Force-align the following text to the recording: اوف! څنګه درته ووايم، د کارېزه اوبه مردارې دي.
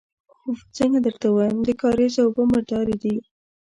اوف! 0.45 0.59
څنګه 0.77 0.99
درته 1.05 1.27
ووايم، 1.29 1.57
د 1.63 1.69
کارېزه 1.81 2.21
اوبه 2.23 2.43
مردارې 2.51 2.95
دي. 3.03 3.15